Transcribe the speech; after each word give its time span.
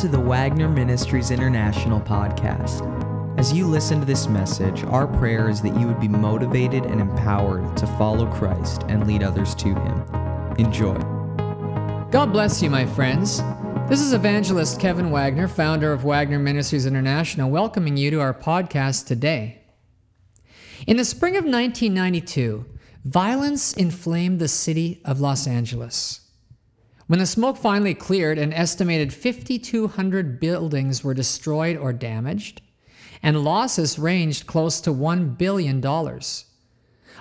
to 0.00 0.08
the 0.08 0.18
Wagner 0.18 0.66
Ministries 0.66 1.30
International 1.30 2.00
podcast. 2.00 2.80
As 3.38 3.52
you 3.52 3.66
listen 3.66 4.00
to 4.00 4.06
this 4.06 4.28
message, 4.28 4.82
our 4.84 5.06
prayer 5.06 5.50
is 5.50 5.60
that 5.60 5.78
you 5.78 5.86
would 5.86 6.00
be 6.00 6.08
motivated 6.08 6.86
and 6.86 7.02
empowered 7.02 7.76
to 7.76 7.86
follow 7.98 8.24
Christ 8.24 8.84
and 8.88 9.06
lead 9.06 9.22
others 9.22 9.54
to 9.56 9.74
Him. 9.74 10.54
Enjoy. 10.56 10.94
God 12.10 12.32
bless 12.32 12.62
you, 12.62 12.70
my 12.70 12.86
friends. 12.86 13.42
This 13.90 14.00
is 14.00 14.14
evangelist 14.14 14.80
Kevin 14.80 15.10
Wagner, 15.10 15.48
founder 15.48 15.92
of 15.92 16.02
Wagner 16.02 16.38
Ministries 16.38 16.86
International, 16.86 17.50
welcoming 17.50 17.98
you 17.98 18.10
to 18.10 18.22
our 18.22 18.32
podcast 18.32 19.06
today. 19.06 19.60
In 20.86 20.96
the 20.96 21.04
spring 21.04 21.34
of 21.34 21.44
1992, 21.44 22.64
violence 23.04 23.74
inflamed 23.74 24.38
the 24.38 24.48
city 24.48 25.02
of 25.04 25.20
Los 25.20 25.46
Angeles. 25.46 26.29
When 27.10 27.18
the 27.18 27.26
smoke 27.26 27.56
finally 27.56 27.94
cleared, 27.94 28.38
an 28.38 28.52
estimated 28.52 29.12
5,200 29.12 30.38
buildings 30.38 31.02
were 31.02 31.12
destroyed 31.12 31.76
or 31.76 31.92
damaged, 31.92 32.62
and 33.20 33.42
losses 33.42 33.98
ranged 33.98 34.46
close 34.46 34.80
to 34.82 34.92
$1 34.92 35.36
billion. 35.36 35.84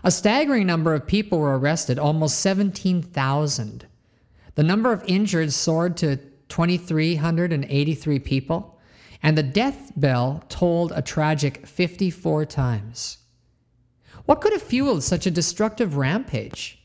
A 0.04 0.12
staggering 0.12 0.68
number 0.68 0.94
of 0.94 1.08
people 1.08 1.40
were 1.40 1.58
arrested, 1.58 1.98
almost 1.98 2.40
17,000. 2.40 3.88
The 4.54 4.62
number 4.62 4.94
of 4.94 5.04
injured 5.08 5.54
soared 5.54 5.98
to 5.98 6.18
2,383 6.50 8.20
people, 8.20 8.80
and 9.24 9.36
the 9.36 9.42
death 9.42 9.92
bell 9.96 10.44
tolled 10.50 10.92
a 10.92 11.02
tragic 11.02 11.66
54 11.66 12.46
times. 12.46 13.18
What 14.26 14.40
could 14.40 14.54
have 14.54 14.62
fueled 14.62 15.02
such 15.02 15.26
a 15.26 15.32
destructive 15.32 15.98
rampage? 15.98 16.79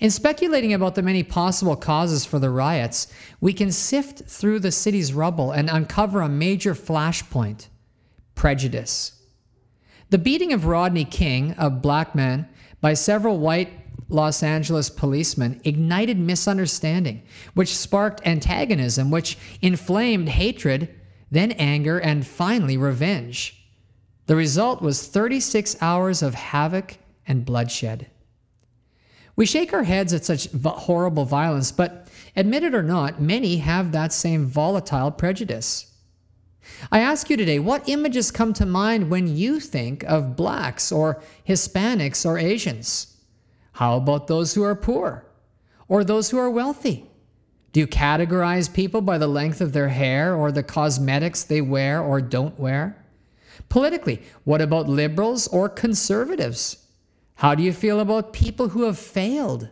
In 0.00 0.10
speculating 0.10 0.72
about 0.72 0.94
the 0.94 1.02
many 1.02 1.22
possible 1.22 1.76
causes 1.76 2.24
for 2.24 2.38
the 2.38 2.48
riots, 2.48 3.06
we 3.38 3.52
can 3.52 3.70
sift 3.70 4.22
through 4.26 4.60
the 4.60 4.72
city's 4.72 5.12
rubble 5.12 5.52
and 5.52 5.68
uncover 5.68 6.22
a 6.22 6.28
major 6.28 6.74
flashpoint 6.74 7.68
prejudice. 8.34 9.12
The 10.08 10.16
beating 10.16 10.54
of 10.54 10.64
Rodney 10.64 11.04
King, 11.04 11.54
a 11.58 11.68
black 11.68 12.14
man, 12.14 12.48
by 12.80 12.94
several 12.94 13.38
white 13.38 13.70
Los 14.08 14.42
Angeles 14.42 14.88
policemen 14.88 15.60
ignited 15.64 16.18
misunderstanding, 16.18 17.22
which 17.52 17.76
sparked 17.76 18.26
antagonism, 18.26 19.10
which 19.10 19.36
inflamed 19.60 20.30
hatred, 20.30 20.88
then 21.30 21.52
anger, 21.52 21.98
and 21.98 22.26
finally 22.26 22.78
revenge. 22.78 23.66
The 24.26 24.34
result 24.34 24.80
was 24.80 25.06
36 25.06 25.76
hours 25.82 26.22
of 26.22 26.34
havoc 26.34 26.96
and 27.26 27.44
bloodshed. 27.44 28.06
We 29.40 29.46
shake 29.46 29.72
our 29.72 29.84
heads 29.84 30.12
at 30.12 30.26
such 30.26 30.50
horrible 30.52 31.24
violence, 31.24 31.72
but 31.72 32.08
admit 32.36 32.62
it 32.62 32.74
or 32.74 32.82
not, 32.82 33.22
many 33.22 33.56
have 33.56 33.90
that 33.92 34.12
same 34.12 34.44
volatile 34.44 35.10
prejudice. 35.10 35.94
I 36.92 37.00
ask 37.00 37.30
you 37.30 37.38
today, 37.38 37.58
what 37.58 37.88
images 37.88 38.30
come 38.30 38.52
to 38.52 38.66
mind 38.66 39.08
when 39.08 39.34
you 39.34 39.58
think 39.58 40.02
of 40.02 40.36
blacks 40.36 40.92
or 40.92 41.22
Hispanics 41.48 42.26
or 42.26 42.36
Asians? 42.36 43.16
How 43.72 43.96
about 43.96 44.26
those 44.26 44.52
who 44.52 44.62
are 44.62 44.74
poor 44.74 45.24
or 45.88 46.04
those 46.04 46.28
who 46.28 46.36
are 46.36 46.50
wealthy? 46.50 47.06
Do 47.72 47.80
you 47.80 47.86
categorize 47.86 48.70
people 48.70 49.00
by 49.00 49.16
the 49.16 49.26
length 49.26 49.62
of 49.62 49.72
their 49.72 49.88
hair 49.88 50.36
or 50.36 50.52
the 50.52 50.62
cosmetics 50.62 51.44
they 51.44 51.62
wear 51.62 52.02
or 52.02 52.20
don't 52.20 52.60
wear? 52.60 53.02
Politically, 53.70 54.20
what 54.44 54.60
about 54.60 54.86
liberals 54.86 55.48
or 55.48 55.70
conservatives? 55.70 56.88
How 57.40 57.54
do 57.54 57.62
you 57.62 57.72
feel 57.72 58.00
about 58.00 58.34
people 58.34 58.68
who 58.68 58.82
have 58.82 58.98
failed, 58.98 59.70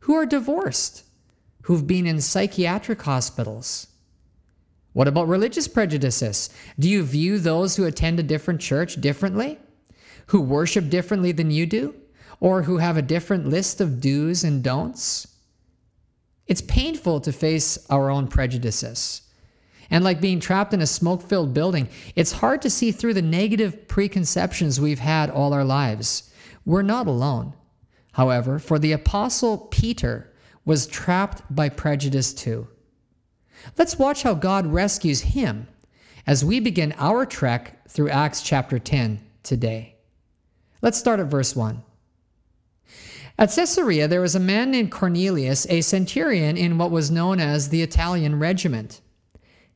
who 0.00 0.14
are 0.14 0.24
divorced, 0.24 1.04
who've 1.64 1.86
been 1.86 2.06
in 2.06 2.22
psychiatric 2.22 3.02
hospitals? 3.02 3.88
What 4.94 5.06
about 5.06 5.28
religious 5.28 5.68
prejudices? 5.68 6.48
Do 6.78 6.88
you 6.88 7.02
view 7.02 7.38
those 7.38 7.76
who 7.76 7.84
attend 7.84 8.18
a 8.18 8.22
different 8.22 8.62
church 8.62 8.98
differently? 8.98 9.58
Who 10.28 10.40
worship 10.40 10.88
differently 10.88 11.32
than 11.32 11.50
you 11.50 11.66
do? 11.66 11.94
Or 12.40 12.62
who 12.62 12.78
have 12.78 12.96
a 12.96 13.02
different 13.02 13.46
list 13.46 13.82
of 13.82 14.00
do's 14.00 14.42
and 14.42 14.62
don'ts? 14.62 15.28
It's 16.46 16.62
painful 16.62 17.20
to 17.20 17.30
face 17.30 17.84
our 17.90 18.08
own 18.08 18.26
prejudices. 18.26 19.20
And 19.90 20.02
like 20.02 20.22
being 20.22 20.40
trapped 20.40 20.72
in 20.72 20.80
a 20.80 20.86
smoke 20.86 21.28
filled 21.28 21.52
building, 21.52 21.90
it's 22.16 22.32
hard 22.32 22.62
to 22.62 22.70
see 22.70 22.90
through 22.90 23.12
the 23.12 23.20
negative 23.20 23.86
preconceptions 23.86 24.80
we've 24.80 24.98
had 24.98 25.28
all 25.28 25.52
our 25.52 25.64
lives. 25.64 26.29
We're 26.64 26.82
not 26.82 27.06
alone. 27.06 27.54
However, 28.12 28.58
for 28.58 28.78
the 28.78 28.92
Apostle 28.92 29.58
Peter 29.70 30.32
was 30.64 30.86
trapped 30.86 31.42
by 31.54 31.68
prejudice 31.68 32.34
too. 32.34 32.68
Let's 33.78 33.98
watch 33.98 34.22
how 34.22 34.34
God 34.34 34.66
rescues 34.66 35.20
him 35.20 35.68
as 36.26 36.44
we 36.44 36.60
begin 36.60 36.94
our 36.98 37.26
trek 37.26 37.88
through 37.88 38.10
Acts 38.10 38.42
chapter 38.42 38.78
10 38.78 39.20
today. 39.42 39.96
Let's 40.82 40.98
start 40.98 41.20
at 41.20 41.26
verse 41.26 41.54
1. 41.54 41.82
At 43.38 43.54
Caesarea, 43.54 44.06
there 44.06 44.20
was 44.20 44.34
a 44.34 44.40
man 44.40 44.70
named 44.70 44.90
Cornelius, 44.90 45.66
a 45.70 45.80
centurion 45.80 46.56
in 46.56 46.76
what 46.76 46.90
was 46.90 47.10
known 47.10 47.40
as 47.40 47.68
the 47.68 47.82
Italian 47.82 48.38
regiment. 48.38 49.00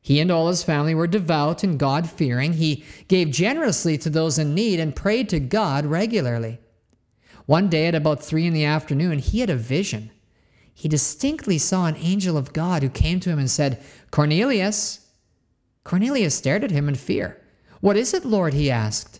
He 0.01 0.19
and 0.19 0.29
all 0.29 0.49
his 0.49 0.63
family 0.63 0.93
were 0.93 1.07
devout 1.07 1.63
and 1.63 1.79
God 1.79 2.07
fearing. 2.07 2.53
He 2.53 2.85
gave 3.07 3.31
generously 3.31 3.97
to 3.99 4.09
those 4.11 4.37
in 4.37 4.53
need 4.53 4.79
and 4.79 4.95
prayed 4.95 5.29
to 5.29 5.39
God 5.39 5.87
regularly. 5.87 6.59
One 7.45 7.69
day 7.69 7.87
at 7.87 7.95
about 7.95 8.23
three 8.23 8.45
in 8.45 8.53
the 8.53 8.65
afternoon, 8.65 9.19
he 9.19 9.39
had 9.39 9.49
a 9.49 9.55
vision. 9.55 10.11
He 10.73 10.89
distinctly 10.89 11.57
saw 11.57 11.85
an 11.85 11.95
angel 11.97 12.37
of 12.37 12.53
God 12.53 12.83
who 12.83 12.89
came 12.89 13.19
to 13.21 13.29
him 13.29 13.39
and 13.39 13.49
said, 13.49 13.81
Cornelius. 14.11 15.07
Cornelius 15.83 16.35
stared 16.35 16.63
at 16.63 16.71
him 16.71 16.89
in 16.89 16.95
fear. 16.95 17.41
What 17.81 17.97
is 17.97 18.13
it, 18.13 18.25
Lord? 18.25 18.53
he 18.53 18.71
asked. 18.71 19.19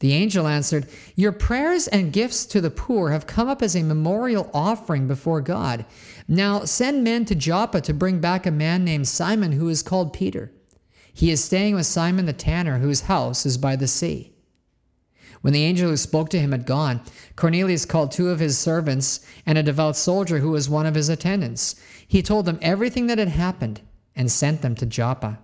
The 0.00 0.14
angel 0.14 0.46
answered, 0.46 0.88
Your 1.14 1.30
prayers 1.30 1.86
and 1.86 2.12
gifts 2.12 2.46
to 2.46 2.62
the 2.62 2.70
poor 2.70 3.10
have 3.10 3.26
come 3.26 3.48
up 3.48 3.60
as 3.62 3.76
a 3.76 3.82
memorial 3.82 4.50
offering 4.54 5.06
before 5.06 5.42
God. 5.42 5.84
Now 6.26 6.64
send 6.64 7.04
men 7.04 7.26
to 7.26 7.34
Joppa 7.34 7.82
to 7.82 7.92
bring 7.92 8.18
back 8.18 8.46
a 8.46 8.50
man 8.50 8.82
named 8.82 9.08
Simon 9.08 9.52
who 9.52 9.68
is 9.68 9.82
called 9.82 10.14
Peter. 10.14 10.50
He 11.12 11.30
is 11.30 11.44
staying 11.44 11.74
with 11.74 11.84
Simon 11.84 12.24
the 12.24 12.32
tanner, 12.32 12.78
whose 12.78 13.02
house 13.02 13.44
is 13.44 13.58
by 13.58 13.76
the 13.76 13.86
sea. 13.86 14.32
When 15.40 15.52
the 15.52 15.64
angel 15.64 15.88
who 15.88 15.96
spoke 15.96 16.28
to 16.30 16.40
him 16.40 16.52
had 16.52 16.66
gone, 16.66 17.00
Cornelius 17.36 17.86
called 17.86 18.12
two 18.12 18.28
of 18.28 18.40
his 18.40 18.58
servants 18.58 19.20
and 19.46 19.56
a 19.56 19.62
devout 19.62 19.96
soldier 19.96 20.38
who 20.38 20.50
was 20.50 20.68
one 20.68 20.86
of 20.86 20.94
his 20.94 21.08
attendants. 21.08 21.76
He 22.06 22.22
told 22.22 22.44
them 22.44 22.58
everything 22.60 23.06
that 23.06 23.18
had 23.18 23.28
happened 23.28 23.80
and 24.14 24.30
sent 24.30 24.60
them 24.60 24.74
to 24.76 24.86
Joppa. 24.86 25.38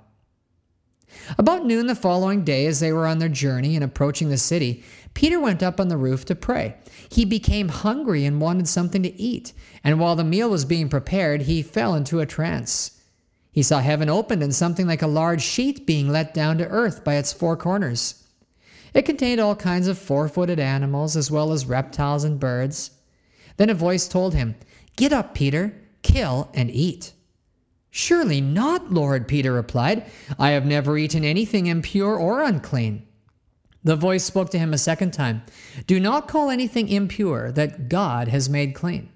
About 1.39 1.65
noon 1.65 1.87
the 1.87 1.95
following 1.95 2.45
day, 2.45 2.67
as 2.67 2.81
they 2.81 2.93
were 2.93 3.07
on 3.07 3.19
their 3.19 3.29
journey 3.29 3.75
and 3.75 3.83
approaching 3.83 4.29
the 4.29 4.37
city, 4.37 4.85
Peter 5.15 5.41
went 5.41 5.63
up 5.63 5.81
on 5.81 5.89
the 5.89 5.97
roof 5.97 6.27
to 6.27 6.35
pray. 6.35 6.77
He 7.09 7.25
became 7.25 7.69
hungry 7.69 8.27
and 8.27 8.41
wanted 8.41 8.69
something 8.69 9.03
to 9.03 9.21
eat, 9.21 9.55
and 9.83 9.99
while 9.99 10.15
the 10.15 10.25
meal 10.25 10.51
was 10.51 10.67
being 10.67 10.91
prepared, 10.91 11.43
he 11.43 11.63
fell 11.63 11.95
into 11.95 12.21
a 12.21 12.27
trance. 12.27 13.01
He 13.51 13.63
saw 13.63 13.81
heaven 13.81 14.11
opened 14.11 14.43
and 14.43 14.55
something 14.55 14.87
like 14.87 15.01
a 15.01 15.07
large 15.07 15.41
sheet 15.41 15.87
being 15.87 16.11
let 16.11 16.35
down 16.35 16.59
to 16.59 16.67
earth 16.67 17.03
by 17.03 17.15
its 17.15 17.33
four 17.33 17.57
corners. 17.57 18.26
It 18.97 19.05
contained 19.05 19.43
all 19.43 19.55
kinds 19.55 19.89
of 19.89 19.99
four 19.99 20.27
footed 20.27 20.59
animals, 20.59 21.19
as 21.19 21.31
well 21.31 21.53
as 21.53 21.67
reptiles 21.67 22.25
and 22.25 22.41
birds. 22.41 22.93
Then 23.59 23.69
a 23.69 23.75
voice 23.75 24.09
told 24.09 24.33
him, 24.33 24.55
Get 24.97 25.13
up, 25.13 25.35
Peter, 25.35 25.75
kill 26.01 26.51
and 26.55 26.71
eat. 26.71 27.13
Surely 27.91 28.41
not, 28.41 28.91
Lord, 28.91 29.29
Peter 29.29 29.53
replied. 29.53 30.07
I 30.39 30.53
have 30.53 30.65
never 30.65 30.97
eaten 30.97 31.25
anything 31.25 31.67
impure 31.67 32.17
or 32.17 32.43
unclean. 32.43 33.07
The 33.85 33.97
voice 33.97 34.25
spoke 34.25 34.49
to 34.51 34.59
him 34.59 34.73
a 34.73 34.79
second 34.79 35.11
time 35.11 35.43
Do 35.87 36.01
not 36.01 36.27
call 36.27 36.49
anything 36.49 36.89
impure 36.89 37.53
that 37.53 37.91
God 37.91 38.29
has 38.29 38.49
made 38.49 38.75
clean. 38.75 39.11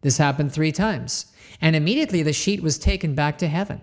This 0.00 0.18
happened 0.18 0.52
three 0.52 0.72
times, 0.72 1.26
and 1.60 1.76
immediately 1.76 2.24
the 2.24 2.32
sheet 2.32 2.60
was 2.60 2.76
taken 2.76 3.14
back 3.14 3.38
to 3.38 3.46
heaven. 3.46 3.82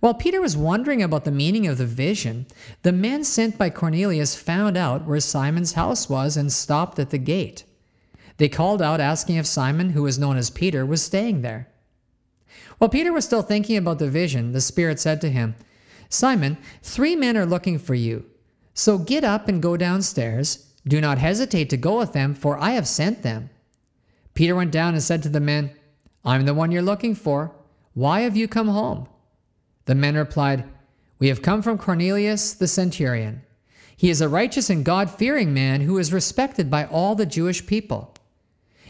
While 0.00 0.14
Peter 0.14 0.40
was 0.40 0.56
wondering 0.56 1.02
about 1.02 1.24
the 1.24 1.30
meaning 1.30 1.66
of 1.66 1.78
the 1.78 1.86
vision, 1.86 2.46
the 2.82 2.92
men 2.92 3.24
sent 3.24 3.56
by 3.56 3.70
Cornelius 3.70 4.34
found 4.34 4.76
out 4.76 5.06
where 5.06 5.20
Simon's 5.20 5.72
house 5.72 6.08
was 6.08 6.36
and 6.36 6.52
stopped 6.52 6.98
at 6.98 7.10
the 7.10 7.18
gate. 7.18 7.64
They 8.38 8.48
called 8.48 8.82
out 8.82 9.00
asking 9.00 9.36
if 9.36 9.46
Simon, 9.46 9.90
who 9.90 10.02
was 10.02 10.18
known 10.18 10.36
as 10.36 10.50
Peter, 10.50 10.84
was 10.84 11.02
staying 11.02 11.42
there. 11.42 11.68
While 12.78 12.90
Peter 12.90 13.12
was 13.12 13.24
still 13.24 13.42
thinking 13.42 13.76
about 13.76 13.98
the 13.98 14.10
vision, 14.10 14.52
the 14.52 14.60
Spirit 14.60 14.98
said 14.98 15.20
to 15.20 15.30
him, 15.30 15.54
Simon, 16.08 16.58
three 16.82 17.14
men 17.14 17.36
are 17.36 17.46
looking 17.46 17.78
for 17.78 17.94
you. 17.94 18.24
So 18.74 18.98
get 18.98 19.22
up 19.22 19.48
and 19.48 19.62
go 19.62 19.76
downstairs. 19.76 20.66
Do 20.86 21.00
not 21.00 21.18
hesitate 21.18 21.70
to 21.70 21.76
go 21.76 21.98
with 21.98 22.12
them, 22.12 22.34
for 22.34 22.58
I 22.58 22.70
have 22.72 22.88
sent 22.88 23.22
them. 23.22 23.50
Peter 24.34 24.56
went 24.56 24.72
down 24.72 24.94
and 24.94 25.02
said 25.02 25.22
to 25.22 25.28
the 25.28 25.40
men, 25.40 25.70
I'm 26.24 26.44
the 26.44 26.54
one 26.54 26.72
you're 26.72 26.82
looking 26.82 27.14
for. 27.14 27.52
Why 27.94 28.20
have 28.20 28.36
you 28.36 28.48
come 28.48 28.68
home? 28.68 29.06
The 29.84 29.94
men 29.94 30.14
replied, 30.14 30.64
We 31.18 31.28
have 31.28 31.42
come 31.42 31.62
from 31.62 31.78
Cornelius 31.78 32.54
the 32.54 32.68
centurion. 32.68 33.42
He 33.96 34.10
is 34.10 34.20
a 34.20 34.28
righteous 34.28 34.70
and 34.70 34.84
God 34.84 35.10
fearing 35.10 35.54
man 35.54 35.82
who 35.82 35.98
is 35.98 36.12
respected 36.12 36.70
by 36.70 36.86
all 36.86 37.14
the 37.14 37.26
Jewish 37.26 37.66
people. 37.66 38.14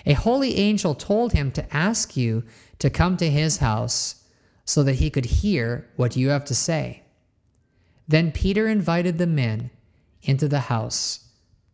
A 0.06 0.14
holy 0.14 0.56
angel 0.56 0.94
told 0.94 1.32
him 1.32 1.50
to 1.52 1.76
ask 1.76 2.16
you 2.16 2.44
to 2.78 2.90
come 2.90 3.16
to 3.18 3.30
his 3.30 3.58
house. 3.58 4.16
so 4.64 4.84
that 4.84 4.94
he 4.94 5.10
could 5.10 5.24
hear 5.24 5.88
what 5.96 6.14
you 6.16 6.28
have 6.28 6.44
to 6.44 6.54
say. 6.54 7.02
Then 8.06 8.30
Peter 8.30 8.68
invited 8.68 9.18
the 9.18 9.26
men 9.26 9.70
into 10.22 10.46
the 10.46 10.60
house 10.60 11.28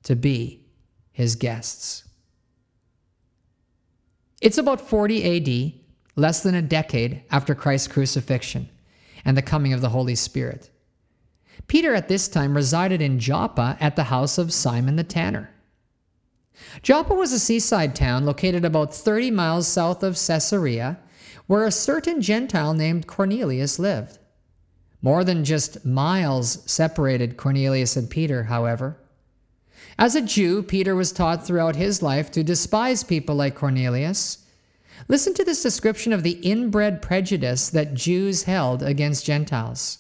to 0.05 0.17
be 0.17 0.65
his 1.13 1.37
guests. 1.37 2.05
It's 4.41 4.57
about 4.57 4.81
40 4.81 5.37
AD, 5.37 5.73
less 6.17 6.43
than 6.43 6.55
a 6.55 6.63
decade 6.63 7.23
after 7.31 7.55
Christ's 7.55 7.89
crucifixion 7.89 8.71
and 9.25 9.37
the 9.37 9.43
coming 9.43 9.73
of 9.73 9.81
the 9.81 9.91
Holy 9.91 10.15
Spirit. 10.15 10.71
Peter 11.67 11.95
at 11.95 12.09
this 12.09 12.29
time 12.29 12.55
resided 12.55 13.03
in 13.03 13.19
Joppa 13.19 13.77
at 13.81 13.97
the 13.97 14.05
house 14.05 14.39
of 14.39 14.53
Simon 14.53 14.97
the 14.97 15.05
tanner. 15.05 15.51
Joppa 16.83 17.15
was 17.15 17.33
a 17.33 17.39
seaside 17.39 17.95
town 17.95 18.25
located 18.25 18.65
about 18.65 18.95
30 18.95 19.31
miles 19.31 19.69
south 19.69 20.03
of 20.03 20.19
Caesarea, 20.19 20.99
where 21.47 21.65
a 21.65 21.71
certain 21.71 22.21
Gentile 22.21 22.75
named 22.75 23.07
Cornelius 23.07 23.79
lived. 23.79 24.19
More 25.01 25.25
than 25.25 25.45
just 25.45 25.85
miles 25.85 26.71
separated 26.71 27.37
Cornelius 27.37 27.97
and 27.97 28.11
Peter, 28.11 28.45
however. 28.45 28.99
As 29.99 30.15
a 30.15 30.21
Jew, 30.21 30.63
Peter 30.63 30.95
was 30.95 31.13
taught 31.13 31.47
throughout 31.47 31.77
his 31.77 32.03
life 32.03 32.31
to 32.33 32.43
despise 32.43 33.05
people 33.05 33.35
like 33.35 33.55
Cornelius. 33.55 34.45
Listen 35.07 35.35
to 35.35 35.45
this 35.45 35.63
description 35.63 36.13
of 36.13 36.23
the 36.23 36.41
inbred 36.43 37.01
prejudice 37.01 37.71
that 37.71 37.95
Jews 37.95 38.45
held 38.45 38.83
against 38.83 39.25
Gentiles. 39.25 39.99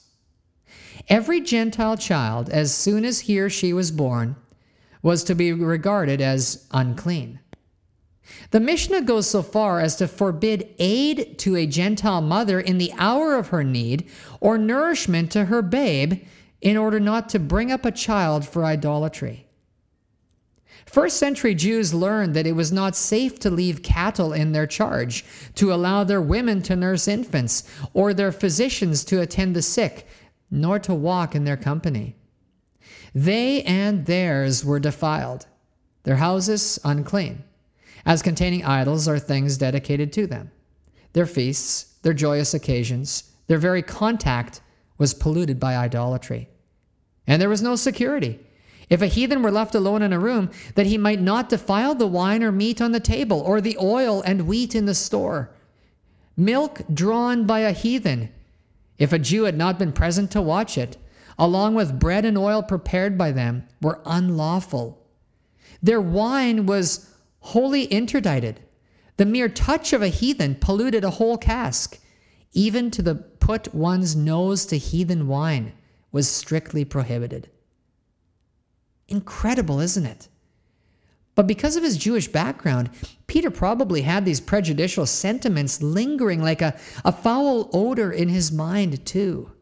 Every 1.08 1.40
Gentile 1.40 1.96
child, 1.96 2.50
as 2.50 2.74
soon 2.74 3.04
as 3.04 3.20
he 3.20 3.38
or 3.38 3.48
she 3.48 3.72
was 3.72 3.90
born, 3.90 4.36
was 5.02 5.24
to 5.24 5.34
be 5.34 5.52
regarded 5.52 6.20
as 6.20 6.66
unclean. 6.72 7.40
The 8.50 8.60
Mishnah 8.60 9.02
goes 9.02 9.28
so 9.30 9.42
far 9.42 9.80
as 9.80 9.96
to 9.96 10.08
forbid 10.08 10.74
aid 10.78 11.38
to 11.38 11.56
a 11.56 11.66
Gentile 11.66 12.20
mother 12.20 12.60
in 12.60 12.78
the 12.78 12.92
hour 12.98 13.36
of 13.36 13.48
her 13.48 13.64
need 13.64 14.06
or 14.40 14.58
nourishment 14.58 15.30
to 15.32 15.46
her 15.46 15.62
babe 15.62 16.22
in 16.60 16.76
order 16.76 17.00
not 17.00 17.28
to 17.30 17.38
bring 17.38 17.72
up 17.72 17.84
a 17.84 17.92
child 17.92 18.46
for 18.46 18.64
idolatry. 18.64 19.47
First 20.98 21.18
century 21.18 21.54
Jews 21.54 21.94
learned 21.94 22.34
that 22.34 22.44
it 22.44 22.56
was 22.56 22.72
not 22.72 22.96
safe 22.96 23.38
to 23.38 23.50
leave 23.50 23.84
cattle 23.84 24.32
in 24.32 24.50
their 24.50 24.66
charge, 24.66 25.24
to 25.54 25.72
allow 25.72 26.02
their 26.02 26.20
women 26.20 26.60
to 26.62 26.74
nurse 26.74 27.06
infants, 27.06 27.62
or 27.94 28.12
their 28.12 28.32
physicians 28.32 29.04
to 29.04 29.20
attend 29.20 29.54
the 29.54 29.62
sick, 29.62 30.08
nor 30.50 30.80
to 30.80 30.92
walk 30.92 31.36
in 31.36 31.44
their 31.44 31.56
company. 31.56 32.16
They 33.14 33.62
and 33.62 34.06
theirs 34.06 34.64
were 34.64 34.80
defiled, 34.80 35.46
their 36.02 36.16
houses 36.16 36.80
unclean, 36.82 37.44
as 38.04 38.20
containing 38.20 38.64
idols 38.64 39.06
or 39.06 39.20
things 39.20 39.56
dedicated 39.56 40.12
to 40.14 40.26
them. 40.26 40.50
Their 41.12 41.26
feasts, 41.26 41.94
their 42.02 42.12
joyous 42.12 42.54
occasions, 42.54 43.30
their 43.46 43.58
very 43.58 43.82
contact 43.82 44.62
was 44.98 45.14
polluted 45.14 45.60
by 45.60 45.76
idolatry. 45.76 46.48
And 47.24 47.40
there 47.40 47.48
was 47.48 47.62
no 47.62 47.76
security. 47.76 48.40
If 48.90 49.02
a 49.02 49.06
heathen 49.06 49.42
were 49.42 49.50
left 49.50 49.74
alone 49.74 50.02
in 50.02 50.12
a 50.12 50.18
room, 50.18 50.50
that 50.74 50.86
he 50.86 50.96
might 50.96 51.20
not 51.20 51.48
defile 51.48 51.94
the 51.94 52.06
wine 52.06 52.42
or 52.42 52.52
meat 52.52 52.80
on 52.80 52.92
the 52.92 53.00
table, 53.00 53.40
or 53.40 53.60
the 53.60 53.76
oil 53.80 54.22
and 54.22 54.46
wheat 54.46 54.74
in 54.74 54.86
the 54.86 54.94
store. 54.94 55.50
Milk 56.36 56.82
drawn 56.92 57.46
by 57.46 57.60
a 57.60 57.72
heathen, 57.72 58.30
if 58.96 59.12
a 59.12 59.18
Jew 59.18 59.44
had 59.44 59.56
not 59.56 59.78
been 59.78 59.92
present 59.92 60.30
to 60.32 60.42
watch 60.42 60.78
it, 60.78 60.96
along 61.38 61.74
with 61.74 61.98
bread 61.98 62.24
and 62.24 62.38
oil 62.38 62.62
prepared 62.62 63.16
by 63.18 63.30
them, 63.30 63.66
were 63.80 64.00
unlawful. 64.04 65.06
Their 65.82 66.00
wine 66.00 66.66
was 66.66 67.08
wholly 67.40 67.84
interdicted. 67.84 68.60
The 69.16 69.26
mere 69.26 69.48
touch 69.48 69.92
of 69.92 70.02
a 70.02 70.08
heathen 70.08 70.56
polluted 70.56 71.04
a 71.04 71.10
whole 71.10 71.38
cask. 71.38 71.98
Even 72.52 72.90
to 72.92 73.02
the 73.02 73.14
put 73.14 73.74
one's 73.74 74.16
nose 74.16 74.66
to 74.66 74.78
heathen 74.78 75.28
wine 75.28 75.72
was 76.10 76.28
strictly 76.28 76.84
prohibited. 76.84 77.48
Incredible, 79.08 79.80
isn't 79.80 80.06
it? 80.06 80.28
But 81.34 81.46
because 81.46 81.76
of 81.76 81.84
his 81.84 81.96
Jewish 81.96 82.28
background, 82.28 82.90
Peter 83.28 83.50
probably 83.50 84.02
had 84.02 84.24
these 84.24 84.40
prejudicial 84.40 85.06
sentiments 85.06 85.80
lingering 85.80 86.42
like 86.42 86.60
a, 86.60 86.76
a 87.04 87.12
foul 87.12 87.70
odor 87.72 88.10
in 88.10 88.28
his 88.28 88.50
mind, 88.50 89.06
too. 89.06 89.52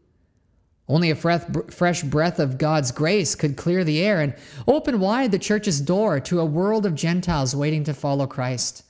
Only 0.88 1.10
a 1.10 1.16
fresh 1.16 2.02
breath 2.02 2.38
of 2.38 2.58
God's 2.58 2.92
grace 2.92 3.34
could 3.34 3.56
clear 3.56 3.84
the 3.84 4.00
air 4.02 4.20
and 4.20 4.34
open 4.66 5.00
wide 5.00 5.32
the 5.32 5.38
church's 5.38 5.80
door 5.80 6.20
to 6.20 6.40
a 6.40 6.46
world 6.46 6.86
of 6.86 6.94
Gentiles 6.94 7.56
waiting 7.56 7.84
to 7.84 7.92
follow 7.92 8.26
Christ. 8.26 8.84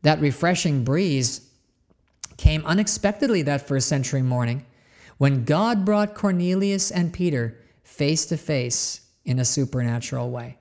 That 0.00 0.20
refreshing 0.20 0.84
breeze 0.84 1.50
came 2.36 2.64
unexpectedly 2.64 3.42
that 3.42 3.68
first 3.68 3.88
century 3.88 4.22
morning 4.22 4.64
when 5.18 5.44
God 5.44 5.84
brought 5.84 6.14
Cornelius 6.14 6.90
and 6.90 7.12
Peter 7.12 7.60
face 7.84 8.26
to 8.26 8.36
face 8.36 9.01
in 9.24 9.38
a 9.38 9.44
supernatural 9.44 10.30
way. 10.30 10.58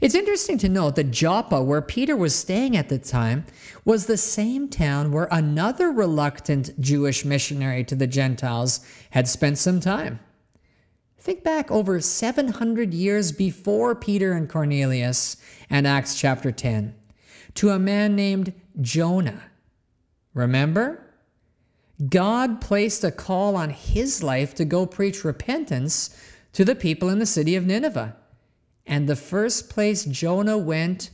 It's 0.00 0.14
interesting 0.14 0.58
to 0.58 0.68
note 0.68 0.96
that 0.96 1.10
Joppa, 1.10 1.62
where 1.62 1.82
Peter 1.82 2.16
was 2.16 2.34
staying 2.34 2.76
at 2.76 2.88
the 2.88 2.98
time, 2.98 3.46
was 3.84 4.06
the 4.06 4.16
same 4.16 4.68
town 4.68 5.12
where 5.12 5.28
another 5.30 5.90
reluctant 5.90 6.78
Jewish 6.80 7.24
missionary 7.24 7.84
to 7.84 7.94
the 7.94 8.06
Gentiles 8.06 8.80
had 9.10 9.28
spent 9.28 9.58
some 9.58 9.80
time. 9.80 10.20
Think 11.18 11.44
back 11.44 11.70
over 11.70 12.00
700 12.00 12.92
years 12.92 13.32
before 13.32 13.94
Peter 13.94 14.32
and 14.32 14.48
Cornelius 14.48 15.36
and 15.70 15.86
Acts 15.86 16.18
chapter 16.18 16.50
10 16.50 16.94
to 17.54 17.70
a 17.70 17.78
man 17.78 18.16
named 18.16 18.52
Jonah. 18.80 19.44
Remember? 20.34 21.06
God 22.08 22.60
placed 22.60 23.04
a 23.04 23.12
call 23.12 23.54
on 23.54 23.70
his 23.70 24.22
life 24.22 24.54
to 24.56 24.64
go 24.64 24.86
preach 24.86 25.24
repentance 25.24 26.10
to 26.52 26.64
the 26.64 26.74
people 26.74 27.08
in 27.08 27.18
the 27.18 27.26
city 27.26 27.56
of 27.56 27.66
Nineveh. 27.66 28.16
And 28.86 29.08
the 29.08 29.16
first 29.16 29.70
place 29.70 30.04
Jonah 30.04 30.58
went 30.58 31.10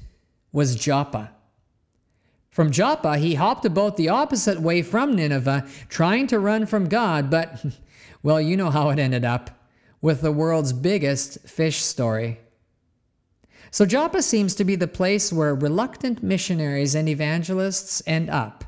was 0.53 0.77
Joppa. 0.77 1.33
From 2.51 2.73
Joppa, 2.73 3.19
he 3.19 3.35
hopped 3.35 3.65
a 3.65 3.71
boat 3.71 3.97
the 3.97 4.09
opposite 4.09 4.61
way 4.61 4.83
from 4.83 5.15
Nineveh, 5.15 5.69
trying 5.89 6.27
to 6.29 6.41
run 6.41 6.67
from 6.67 6.89
God, 6.89 7.31
but, 7.31 7.65
well, 8.23 8.41
you 8.41 8.57
know 8.57 8.71
how 8.71 8.91
it 8.91 8.99
ended 8.99 9.25
up 9.25 9.51
with 10.01 10.23
the 10.23 10.33
world's 10.33 10.73
biggest 10.73 11.41
fish 11.47 11.79
story. 11.79 12.41
So, 13.71 13.85
Joppa 13.85 14.23
seems 14.23 14.55
to 14.57 14.65
be 14.65 14.77
the 14.77 14.89
place 14.89 15.33
where 15.33 15.55
reluctant 15.55 16.23
missionaries 16.23 16.95
and 16.95 17.09
evangelists 17.09 18.03
end 18.07 18.31
up, 18.31 18.65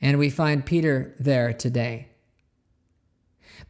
and 0.00 0.18
we 0.18 0.30
find 0.30 0.64
Peter 0.64 1.14
there 1.18 1.52
today. 1.52 2.09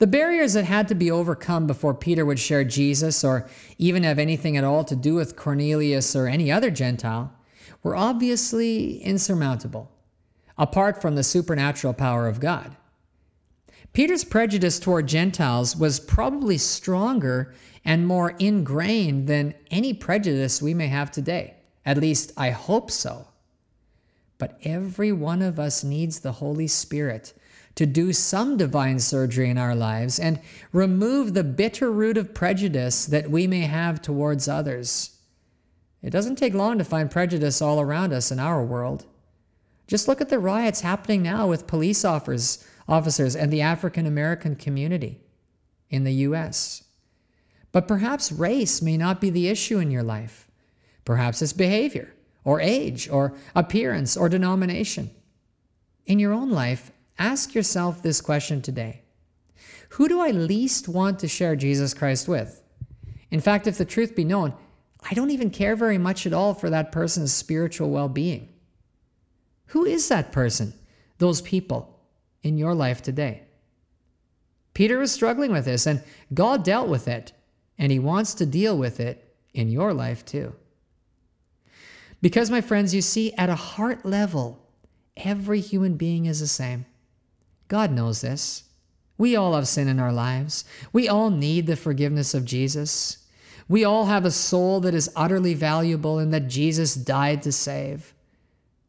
The 0.00 0.06
barriers 0.06 0.54
that 0.54 0.64
had 0.64 0.88
to 0.88 0.94
be 0.94 1.10
overcome 1.10 1.66
before 1.66 1.92
Peter 1.92 2.24
would 2.24 2.38
share 2.38 2.64
Jesus 2.64 3.22
or 3.22 3.46
even 3.76 4.02
have 4.02 4.18
anything 4.18 4.56
at 4.56 4.64
all 4.64 4.82
to 4.84 4.96
do 4.96 5.14
with 5.14 5.36
Cornelius 5.36 6.16
or 6.16 6.26
any 6.26 6.50
other 6.50 6.70
Gentile 6.70 7.30
were 7.82 7.94
obviously 7.94 9.02
insurmountable, 9.02 9.90
apart 10.56 11.02
from 11.02 11.16
the 11.16 11.22
supernatural 11.22 11.92
power 11.92 12.28
of 12.28 12.40
God. 12.40 12.78
Peter's 13.92 14.24
prejudice 14.24 14.78
toward 14.78 15.06
Gentiles 15.06 15.76
was 15.76 16.00
probably 16.00 16.56
stronger 16.56 17.52
and 17.84 18.06
more 18.06 18.30
ingrained 18.38 19.28
than 19.28 19.52
any 19.70 19.92
prejudice 19.92 20.62
we 20.62 20.72
may 20.72 20.86
have 20.86 21.10
today. 21.10 21.56
At 21.84 21.98
least, 21.98 22.32
I 22.38 22.50
hope 22.50 22.90
so. 22.90 23.28
But 24.38 24.58
every 24.64 25.12
one 25.12 25.42
of 25.42 25.58
us 25.58 25.84
needs 25.84 26.20
the 26.20 26.32
Holy 26.32 26.68
Spirit 26.68 27.34
to 27.74 27.86
do 27.86 28.12
some 28.12 28.56
divine 28.56 28.98
surgery 28.98 29.48
in 29.48 29.58
our 29.58 29.74
lives 29.74 30.18
and 30.18 30.40
remove 30.72 31.34
the 31.34 31.44
bitter 31.44 31.90
root 31.90 32.16
of 32.16 32.34
prejudice 32.34 33.06
that 33.06 33.30
we 33.30 33.46
may 33.46 33.62
have 33.62 34.02
towards 34.02 34.48
others. 34.48 35.16
It 36.02 36.10
doesn't 36.10 36.36
take 36.36 36.54
long 36.54 36.78
to 36.78 36.84
find 36.84 37.10
prejudice 37.10 37.62
all 37.62 37.80
around 37.80 38.12
us 38.12 38.30
in 38.30 38.38
our 38.38 38.64
world. 38.64 39.06
Just 39.86 40.08
look 40.08 40.20
at 40.20 40.28
the 40.28 40.38
riots 40.38 40.80
happening 40.80 41.22
now 41.22 41.46
with 41.46 41.66
police 41.66 42.04
officers, 42.04 42.64
officers 42.88 43.36
and 43.36 43.52
the 43.52 43.60
African 43.60 44.06
American 44.06 44.56
community 44.56 45.20
in 45.88 46.04
the 46.04 46.12
U.S. 46.12 46.84
But 47.72 47.88
perhaps 47.88 48.32
race 48.32 48.82
may 48.82 48.96
not 48.96 49.20
be 49.20 49.30
the 49.30 49.48
issue 49.48 49.78
in 49.78 49.90
your 49.90 50.02
life. 50.02 50.48
Perhaps 51.04 51.42
it's 51.42 51.52
behavior, 51.52 52.14
or 52.44 52.60
age, 52.60 53.08
or 53.08 53.34
appearance, 53.54 54.16
or 54.16 54.28
denomination. 54.28 55.10
In 56.06 56.18
your 56.18 56.32
own 56.32 56.50
life, 56.50 56.92
Ask 57.20 57.54
yourself 57.54 58.02
this 58.02 58.22
question 58.22 58.62
today 58.62 59.02
Who 59.90 60.08
do 60.08 60.20
I 60.20 60.30
least 60.30 60.88
want 60.88 61.18
to 61.18 61.28
share 61.28 61.54
Jesus 61.54 61.92
Christ 61.92 62.26
with? 62.26 62.62
In 63.30 63.40
fact, 63.40 63.66
if 63.66 63.76
the 63.76 63.84
truth 63.84 64.16
be 64.16 64.24
known, 64.24 64.54
I 65.08 65.14
don't 65.14 65.30
even 65.30 65.50
care 65.50 65.76
very 65.76 65.98
much 65.98 66.26
at 66.26 66.32
all 66.32 66.54
for 66.54 66.70
that 66.70 66.90
person's 66.90 67.32
spiritual 67.32 67.90
well 67.90 68.08
being. 68.08 68.48
Who 69.66 69.84
is 69.84 70.08
that 70.08 70.32
person, 70.32 70.72
those 71.18 71.42
people 71.42 72.00
in 72.42 72.56
your 72.56 72.74
life 72.74 73.02
today? 73.02 73.42
Peter 74.72 74.98
was 74.98 75.12
struggling 75.12 75.52
with 75.52 75.66
this, 75.66 75.86
and 75.86 76.02
God 76.32 76.64
dealt 76.64 76.88
with 76.88 77.06
it, 77.06 77.32
and 77.78 77.92
he 77.92 77.98
wants 77.98 78.32
to 78.34 78.46
deal 78.46 78.78
with 78.78 78.98
it 78.98 79.34
in 79.52 79.68
your 79.68 79.92
life 79.92 80.24
too. 80.24 80.54
Because, 82.22 82.50
my 82.50 82.62
friends, 82.62 82.94
you 82.94 83.02
see, 83.02 83.32
at 83.34 83.50
a 83.50 83.54
heart 83.54 84.06
level, 84.06 84.66
every 85.18 85.60
human 85.60 85.96
being 85.96 86.24
is 86.24 86.40
the 86.40 86.46
same. 86.46 86.86
God 87.70 87.92
knows 87.92 88.20
this. 88.20 88.64
We 89.16 89.36
all 89.36 89.54
have 89.54 89.68
sin 89.68 89.86
in 89.86 90.00
our 90.00 90.12
lives. 90.12 90.64
We 90.92 91.08
all 91.08 91.30
need 91.30 91.68
the 91.68 91.76
forgiveness 91.76 92.34
of 92.34 92.44
Jesus. 92.44 93.18
We 93.68 93.84
all 93.84 94.06
have 94.06 94.24
a 94.24 94.32
soul 94.32 94.80
that 94.80 94.92
is 94.92 95.12
utterly 95.14 95.54
valuable 95.54 96.18
and 96.18 96.34
that 96.34 96.48
Jesus 96.48 96.96
died 96.96 97.42
to 97.42 97.52
save. 97.52 98.12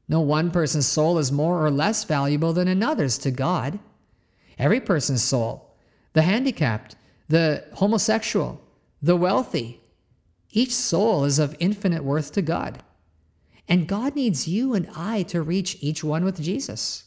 No 0.10 0.20
one 0.20 0.50
person's 0.50 0.88
soul 0.88 1.20
is 1.20 1.32
more 1.32 1.64
or 1.64 1.70
less 1.70 2.06
valuable 2.06 2.54
than 2.54 2.68
another's 2.68 3.20
to 3.20 3.30
God. 3.30 3.78
Every 4.58 4.82
person's 4.82 5.22
soul, 5.22 5.76
the 6.14 6.24
handicapped, 6.24 6.96
the 7.30 7.66
homosexual, 7.74 8.60
the 9.00 9.16
wealthy, 9.16 9.80
each 10.50 10.74
soul 10.74 11.24
is 11.24 11.38
of 11.38 11.56
infinite 11.60 12.04
worth 12.04 12.32
to 12.32 12.42
God. 12.42 12.82
And 13.70 13.88
God 13.88 14.16
needs 14.16 14.48
you 14.48 14.74
and 14.74 14.90
I 14.96 15.22
to 15.24 15.44
reach 15.44 15.78
each 15.82 16.04
one 16.04 16.26
with 16.26 16.42
Jesus. 16.42 17.04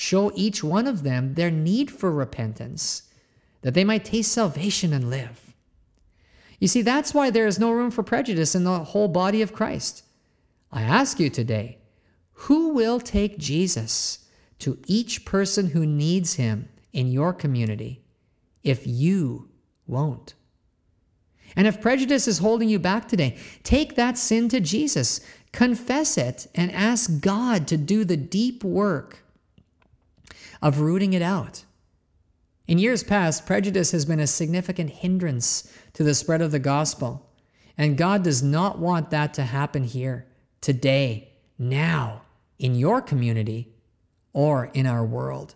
Show 0.00 0.30
each 0.36 0.62
one 0.62 0.86
of 0.86 1.02
them 1.02 1.34
their 1.34 1.50
need 1.50 1.90
for 1.90 2.12
repentance, 2.12 3.02
that 3.62 3.74
they 3.74 3.82
might 3.82 4.04
taste 4.04 4.30
salvation 4.30 4.92
and 4.92 5.10
live. 5.10 5.56
You 6.60 6.68
see, 6.68 6.82
that's 6.82 7.12
why 7.12 7.30
there 7.30 7.48
is 7.48 7.58
no 7.58 7.72
room 7.72 7.90
for 7.90 8.04
prejudice 8.04 8.54
in 8.54 8.62
the 8.62 8.78
whole 8.78 9.08
body 9.08 9.42
of 9.42 9.52
Christ. 9.52 10.04
I 10.70 10.82
ask 10.82 11.18
you 11.18 11.30
today 11.30 11.78
who 12.32 12.68
will 12.68 13.00
take 13.00 13.38
Jesus 13.38 14.28
to 14.60 14.78
each 14.86 15.24
person 15.24 15.70
who 15.70 15.84
needs 15.84 16.34
him 16.34 16.68
in 16.92 17.10
your 17.10 17.32
community 17.32 18.04
if 18.62 18.86
you 18.86 19.48
won't? 19.88 20.34
And 21.56 21.66
if 21.66 21.80
prejudice 21.80 22.28
is 22.28 22.38
holding 22.38 22.68
you 22.68 22.78
back 22.78 23.08
today, 23.08 23.36
take 23.64 23.96
that 23.96 24.16
sin 24.16 24.48
to 24.50 24.60
Jesus, 24.60 25.20
confess 25.50 26.16
it, 26.16 26.46
and 26.54 26.70
ask 26.70 27.20
God 27.20 27.66
to 27.66 27.76
do 27.76 28.04
the 28.04 28.16
deep 28.16 28.62
work 28.62 29.24
of 30.62 30.80
rooting 30.80 31.12
it 31.12 31.22
out. 31.22 31.64
In 32.66 32.78
years 32.78 33.02
past, 33.02 33.46
prejudice 33.46 33.92
has 33.92 34.04
been 34.04 34.20
a 34.20 34.26
significant 34.26 34.90
hindrance 34.90 35.72
to 35.94 36.04
the 36.04 36.14
spread 36.14 36.42
of 36.42 36.52
the 36.52 36.58
gospel, 36.58 37.30
and 37.78 37.96
God 37.96 38.22
does 38.22 38.42
not 38.42 38.78
want 38.78 39.10
that 39.10 39.32
to 39.34 39.42
happen 39.42 39.84
here, 39.84 40.26
today, 40.60 41.32
now, 41.58 42.22
in 42.58 42.74
your 42.74 43.00
community, 43.00 43.72
or 44.32 44.66
in 44.74 44.86
our 44.86 45.04
world. 45.04 45.54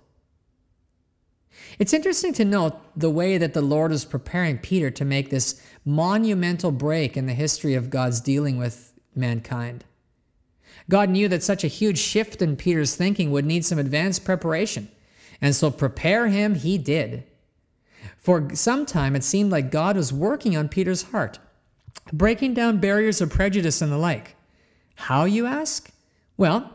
It's 1.78 1.92
interesting 1.92 2.32
to 2.34 2.44
note 2.44 2.80
the 2.96 3.10
way 3.10 3.38
that 3.38 3.52
the 3.54 3.62
Lord 3.62 3.92
is 3.92 4.04
preparing 4.04 4.58
Peter 4.58 4.90
to 4.90 5.04
make 5.04 5.30
this 5.30 5.62
monumental 5.84 6.70
break 6.70 7.16
in 7.16 7.26
the 7.26 7.34
history 7.34 7.74
of 7.74 7.90
God's 7.90 8.20
dealing 8.20 8.56
with 8.56 8.94
mankind. 9.14 9.84
God 10.88 11.10
knew 11.10 11.28
that 11.28 11.42
such 11.42 11.64
a 11.64 11.68
huge 11.68 11.98
shift 11.98 12.42
in 12.42 12.56
Peter's 12.56 12.96
thinking 12.96 13.30
would 13.30 13.44
need 13.44 13.64
some 13.64 13.78
advanced 13.78 14.24
preparation, 14.24 14.90
and 15.40 15.54
so 15.54 15.70
prepare 15.70 16.28
him 16.28 16.54
he 16.54 16.78
did. 16.78 17.24
For 18.18 18.54
some 18.54 18.86
time, 18.86 19.16
it 19.16 19.24
seemed 19.24 19.50
like 19.50 19.70
God 19.70 19.96
was 19.96 20.12
working 20.12 20.56
on 20.56 20.68
Peter's 20.68 21.04
heart, 21.04 21.38
breaking 22.12 22.54
down 22.54 22.78
barriers 22.78 23.20
of 23.20 23.30
prejudice 23.30 23.80
and 23.80 23.92
the 23.92 23.98
like. 23.98 24.36
How, 24.94 25.24
you 25.24 25.46
ask? 25.46 25.90
Well, 26.36 26.72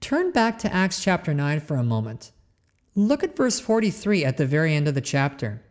turn 0.00 0.30
back 0.30 0.58
to 0.60 0.72
Acts 0.72 1.02
chapter 1.02 1.32
9 1.34 1.60
for 1.60 1.76
a 1.76 1.82
moment. 1.82 2.32
Look 2.94 3.24
at 3.24 3.36
verse 3.36 3.60
43 3.60 4.24
at 4.24 4.36
the 4.36 4.46
very 4.46 4.74
end 4.74 4.88
of 4.88 4.94
the 4.94 5.00
chapter. 5.00 5.62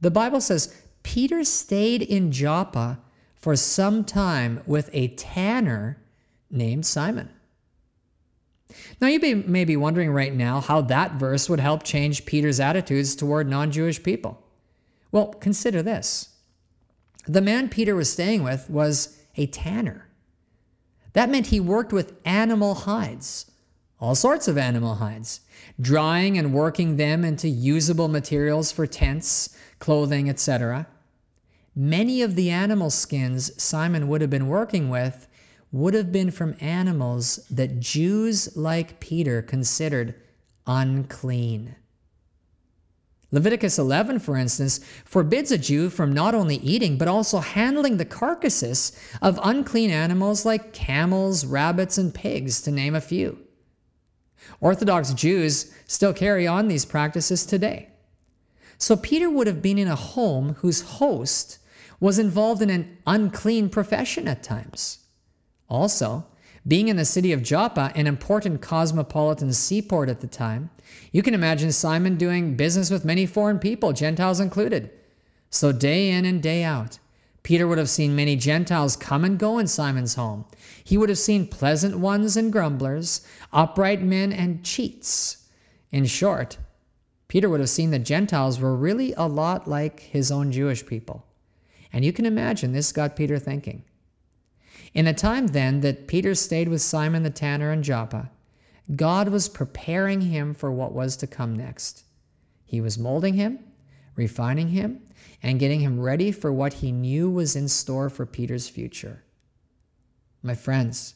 The 0.00 0.10
Bible 0.10 0.40
says, 0.40 0.74
Peter 1.02 1.42
stayed 1.44 2.02
in 2.02 2.30
Joppa 2.30 2.98
for 3.38 3.56
some 3.56 4.04
time 4.04 4.62
with 4.66 4.90
a 4.92 5.08
tanner 5.08 5.98
named 6.50 6.84
Simon. 6.84 7.30
Now, 9.00 9.08
you 9.08 9.44
may 9.46 9.64
be 9.64 9.76
wondering 9.76 10.10
right 10.10 10.34
now 10.34 10.60
how 10.60 10.82
that 10.82 11.14
verse 11.14 11.48
would 11.48 11.60
help 11.60 11.82
change 11.82 12.26
Peter's 12.26 12.60
attitudes 12.60 13.16
toward 13.16 13.48
non 13.48 13.70
Jewish 13.70 14.02
people. 14.02 14.42
Well, 15.10 15.28
consider 15.28 15.82
this 15.82 16.34
the 17.26 17.40
man 17.40 17.68
Peter 17.68 17.94
was 17.94 18.10
staying 18.10 18.42
with 18.42 18.68
was 18.68 19.18
a 19.36 19.46
tanner. 19.46 20.08
That 21.12 21.30
meant 21.30 21.48
he 21.48 21.60
worked 21.60 21.92
with 21.92 22.14
animal 22.24 22.74
hides, 22.74 23.50
all 24.00 24.14
sorts 24.14 24.48
of 24.48 24.58
animal 24.58 24.96
hides, 24.96 25.40
drying 25.80 26.38
and 26.38 26.52
working 26.52 26.96
them 26.96 27.24
into 27.24 27.48
usable 27.48 28.08
materials 28.08 28.70
for 28.72 28.86
tents, 28.86 29.56
clothing, 29.78 30.28
etc. 30.28 30.86
Many 31.80 32.22
of 32.22 32.34
the 32.34 32.50
animal 32.50 32.90
skins 32.90 33.52
Simon 33.62 34.08
would 34.08 34.20
have 34.20 34.30
been 34.30 34.48
working 34.48 34.88
with 34.88 35.28
would 35.70 35.94
have 35.94 36.10
been 36.10 36.32
from 36.32 36.56
animals 36.58 37.36
that 37.48 37.78
Jews 37.78 38.56
like 38.56 38.98
Peter 38.98 39.42
considered 39.42 40.16
unclean. 40.66 41.76
Leviticus 43.30 43.78
11, 43.78 44.18
for 44.18 44.36
instance, 44.36 44.80
forbids 45.04 45.52
a 45.52 45.58
Jew 45.58 45.88
from 45.88 46.12
not 46.12 46.34
only 46.34 46.56
eating 46.56 46.98
but 46.98 47.06
also 47.06 47.38
handling 47.38 47.98
the 47.98 48.04
carcasses 48.04 48.90
of 49.22 49.38
unclean 49.44 49.90
animals 49.90 50.44
like 50.44 50.72
camels, 50.72 51.46
rabbits, 51.46 51.96
and 51.96 52.12
pigs, 52.12 52.60
to 52.62 52.72
name 52.72 52.96
a 52.96 53.00
few. 53.00 53.38
Orthodox 54.60 55.14
Jews 55.14 55.72
still 55.86 56.12
carry 56.12 56.44
on 56.44 56.66
these 56.66 56.84
practices 56.84 57.46
today. 57.46 57.90
So 58.78 58.96
Peter 58.96 59.30
would 59.30 59.46
have 59.46 59.62
been 59.62 59.78
in 59.78 59.86
a 59.86 59.94
home 59.94 60.56
whose 60.58 60.80
host 60.80 61.57
was 62.00 62.18
involved 62.18 62.62
in 62.62 62.70
an 62.70 62.98
unclean 63.06 63.68
profession 63.68 64.28
at 64.28 64.42
times. 64.42 64.98
Also, 65.68 66.26
being 66.66 66.88
in 66.88 66.96
the 66.96 67.04
city 67.04 67.32
of 67.32 67.42
Joppa, 67.42 67.92
an 67.94 68.06
important 68.06 68.60
cosmopolitan 68.60 69.52
seaport 69.52 70.08
at 70.08 70.20
the 70.20 70.26
time, 70.26 70.70
you 71.12 71.22
can 71.22 71.34
imagine 71.34 71.72
Simon 71.72 72.16
doing 72.16 72.56
business 72.56 72.90
with 72.90 73.04
many 73.04 73.26
foreign 73.26 73.58
people, 73.58 73.92
Gentiles 73.92 74.40
included. 74.40 74.90
So, 75.50 75.72
day 75.72 76.10
in 76.10 76.24
and 76.24 76.42
day 76.42 76.62
out, 76.62 76.98
Peter 77.42 77.66
would 77.66 77.78
have 77.78 77.88
seen 77.88 78.14
many 78.14 78.36
Gentiles 78.36 78.96
come 78.96 79.24
and 79.24 79.38
go 79.38 79.58
in 79.58 79.66
Simon's 79.66 80.16
home. 80.16 80.44
He 80.84 80.98
would 80.98 81.08
have 81.08 81.18
seen 81.18 81.46
pleasant 81.46 81.98
ones 81.98 82.36
and 82.36 82.52
grumblers, 82.52 83.26
upright 83.52 84.02
men 84.02 84.32
and 84.32 84.62
cheats. 84.62 85.46
In 85.90 86.04
short, 86.04 86.58
Peter 87.28 87.48
would 87.48 87.60
have 87.60 87.70
seen 87.70 87.90
that 87.92 88.00
Gentiles 88.00 88.60
were 88.60 88.76
really 88.76 89.14
a 89.14 89.26
lot 89.26 89.66
like 89.66 90.00
his 90.00 90.30
own 90.30 90.52
Jewish 90.52 90.84
people. 90.84 91.24
And 91.92 92.04
you 92.04 92.12
can 92.12 92.26
imagine 92.26 92.72
this 92.72 92.92
got 92.92 93.16
Peter 93.16 93.38
thinking. 93.38 93.84
In 94.94 95.06
a 95.06 95.14
time 95.14 95.48
then 95.48 95.80
that 95.80 96.06
Peter 96.06 96.34
stayed 96.34 96.68
with 96.68 96.82
Simon 96.82 97.22
the 97.22 97.30
tanner 97.30 97.72
in 97.72 97.82
Joppa, 97.82 98.30
God 98.96 99.28
was 99.28 99.48
preparing 99.48 100.22
him 100.22 100.54
for 100.54 100.72
what 100.72 100.92
was 100.92 101.16
to 101.18 101.26
come 101.26 101.54
next. 101.54 102.04
He 102.64 102.80
was 102.80 102.98
molding 102.98 103.34
him, 103.34 103.58
refining 104.16 104.68
him, 104.68 105.02
and 105.42 105.60
getting 105.60 105.80
him 105.80 106.00
ready 106.00 106.32
for 106.32 106.52
what 106.52 106.74
he 106.74 106.92
knew 106.92 107.30
was 107.30 107.54
in 107.54 107.68
store 107.68 108.08
for 108.08 108.26
Peter's 108.26 108.68
future. 108.68 109.24
My 110.42 110.54
friends, 110.54 111.14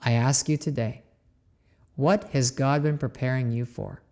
I 0.00 0.12
ask 0.12 0.48
you 0.48 0.56
today, 0.56 1.02
what 1.96 2.24
has 2.30 2.50
God 2.50 2.82
been 2.82 2.98
preparing 2.98 3.50
you 3.50 3.64
for? 3.64 4.02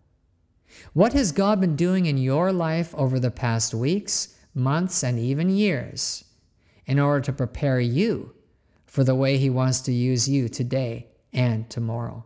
What 0.92 1.12
has 1.12 1.32
God 1.32 1.60
been 1.60 1.76
doing 1.76 2.06
in 2.06 2.18
your 2.18 2.52
life 2.52 2.94
over 2.94 3.18
the 3.18 3.30
past 3.30 3.74
weeks, 3.74 4.36
months, 4.54 5.02
and 5.02 5.18
even 5.18 5.48
years 5.48 6.24
in 6.86 6.98
order 6.98 7.20
to 7.20 7.32
prepare 7.32 7.80
you 7.80 8.34
for 8.86 9.04
the 9.04 9.14
way 9.14 9.36
He 9.36 9.50
wants 9.50 9.80
to 9.82 9.92
use 9.92 10.28
you 10.28 10.48
today 10.48 11.08
and 11.32 11.68
tomorrow? 11.70 12.24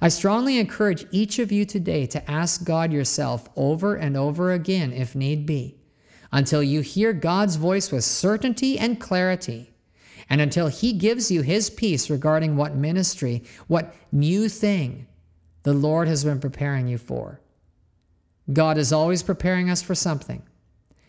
I 0.00 0.08
strongly 0.08 0.58
encourage 0.58 1.06
each 1.10 1.38
of 1.38 1.50
you 1.50 1.64
today 1.64 2.06
to 2.06 2.30
ask 2.30 2.64
God 2.64 2.92
yourself 2.92 3.48
over 3.56 3.94
and 3.94 4.16
over 4.16 4.52
again, 4.52 4.92
if 4.92 5.14
need 5.14 5.46
be, 5.46 5.78
until 6.32 6.62
you 6.62 6.80
hear 6.80 7.12
God's 7.12 7.56
voice 7.56 7.90
with 7.90 8.04
certainty 8.04 8.78
and 8.78 9.00
clarity, 9.00 9.72
and 10.28 10.40
until 10.40 10.68
He 10.68 10.92
gives 10.92 11.30
you 11.30 11.42
His 11.42 11.70
peace 11.70 12.10
regarding 12.10 12.56
what 12.56 12.74
ministry, 12.74 13.44
what 13.68 13.94
new 14.12 14.48
thing 14.48 15.06
the 15.62 15.72
Lord 15.72 16.08
has 16.08 16.24
been 16.24 16.40
preparing 16.40 16.88
you 16.88 16.98
for. 16.98 17.40
God 18.52 18.78
is 18.78 18.92
always 18.92 19.22
preparing 19.22 19.70
us 19.70 19.82
for 19.82 19.94
something. 19.94 20.42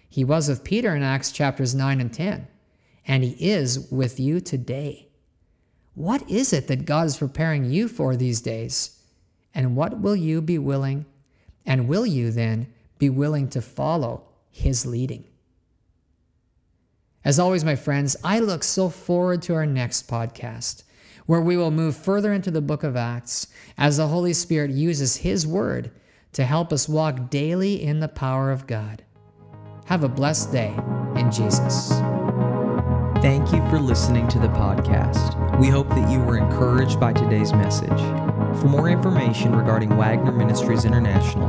He 0.09 0.23
was 0.23 0.47
with 0.47 0.63
Peter 0.63 0.95
in 0.95 1.03
Acts 1.03 1.31
chapters 1.31 1.75
9 1.75 1.99
and 1.99 2.13
10, 2.13 2.47
and 3.05 3.23
He 3.23 3.31
is 3.49 3.87
with 3.91 4.19
you 4.19 4.39
today. 4.39 5.09
What 5.95 6.29
is 6.29 6.53
it 6.53 6.67
that 6.67 6.85
God 6.85 7.07
is 7.07 7.17
preparing 7.17 7.65
you 7.65 7.87
for 7.87 8.15
these 8.15 8.41
days? 8.41 8.99
And 9.53 9.75
what 9.75 9.99
will 9.99 10.15
you 10.15 10.41
be 10.41 10.57
willing, 10.59 11.05
and 11.65 11.87
will 11.87 12.05
you 12.05 12.31
then 12.31 12.71
be 12.99 13.09
willing 13.09 13.49
to 13.49 13.61
follow 13.61 14.23
His 14.51 14.85
leading? 14.85 15.25
As 17.25 17.39
always, 17.39 17.65
my 17.65 17.75
friends, 17.75 18.15
I 18.23 18.39
look 18.39 18.63
so 18.63 18.89
forward 18.89 19.41
to 19.43 19.55
our 19.55 19.65
next 19.65 20.07
podcast, 20.07 20.83
where 21.25 21.41
we 21.41 21.57
will 21.57 21.71
move 21.71 21.97
further 21.97 22.31
into 22.31 22.51
the 22.51 22.61
book 22.61 22.83
of 22.83 22.95
Acts 22.95 23.47
as 23.77 23.97
the 23.97 24.07
Holy 24.07 24.31
Spirit 24.33 24.71
uses 24.71 25.17
His 25.17 25.45
word 25.45 25.91
to 26.33 26.45
help 26.45 26.71
us 26.71 26.87
walk 26.87 27.29
daily 27.29 27.81
in 27.83 27.99
the 27.99 28.07
power 28.07 28.51
of 28.51 28.67
God. 28.67 29.03
Have 29.87 30.03
a 30.03 30.09
blessed 30.09 30.51
day 30.51 30.75
in 31.15 31.31
Jesus. 31.31 31.91
Thank 33.21 33.53
you 33.53 33.65
for 33.69 33.79
listening 33.79 34.27
to 34.27 34.37
the 34.37 34.49
podcast. 34.49 35.57
We 35.59 35.67
hope 35.67 35.87
that 35.87 36.11
you 36.11 36.19
were 36.19 36.37
encouraged 36.37 36.99
by 36.99 37.13
today's 37.13 37.53
message. 37.53 38.01
For 38.59 38.67
more 38.67 38.89
information 38.89 39.55
regarding 39.55 39.95
Wagner 39.95 40.33
Ministries 40.33 40.83
International, 40.83 41.47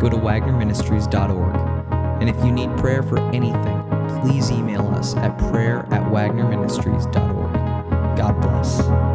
go 0.00 0.10
to 0.10 0.18
wagnerministries.org. 0.18 1.56
And 2.20 2.28
if 2.28 2.36
you 2.44 2.52
need 2.52 2.76
prayer 2.76 3.02
for 3.02 3.20
anything, 3.30 3.82
please 4.20 4.50
email 4.50 4.86
us 4.88 5.16
at 5.16 5.38
prayer 5.38 5.86
at 5.90 6.02
wagnerministries.org. 6.12 7.52
God 8.18 8.38
bless. 8.42 9.07